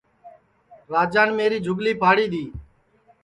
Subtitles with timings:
[0.93, 2.45] راجان میری جُھگلی پھاڑی دؔی